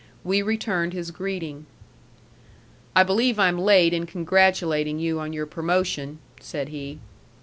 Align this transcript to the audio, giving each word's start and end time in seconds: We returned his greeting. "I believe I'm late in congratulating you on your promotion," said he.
We 0.23 0.41
returned 0.41 0.93
his 0.93 1.11
greeting. 1.11 1.67
"I 2.95 3.03
believe 3.03 3.37
I'm 3.37 3.59
late 3.59 3.93
in 3.93 4.07
congratulating 4.07 4.97
you 4.97 5.19
on 5.19 5.31
your 5.31 5.45
promotion," 5.45 6.17
said 6.39 6.69
he. 6.69 6.97